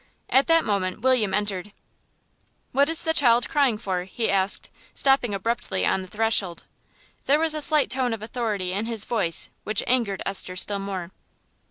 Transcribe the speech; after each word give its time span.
At 0.31 0.47
that 0.47 0.65
moment 0.65 1.01
William 1.01 1.31
entered. 1.31 1.73
"What 2.71 2.89
is 2.89 3.03
the 3.03 3.13
child 3.13 3.47
crying 3.47 3.77
for?" 3.77 4.05
he 4.05 4.31
asked, 4.31 4.71
stopping 4.95 5.31
abruptly 5.35 5.85
on 5.85 6.01
the 6.01 6.07
threshold. 6.07 6.65
There 7.27 7.39
was 7.39 7.53
a 7.53 7.61
slight 7.61 7.91
tone 7.91 8.11
of 8.11 8.23
authority 8.23 8.71
in 8.73 8.87
his 8.87 9.05
voice 9.05 9.51
which 9.63 9.83
angered 9.85 10.23
Esther 10.25 10.55
still 10.55 10.79
more. 10.79 11.11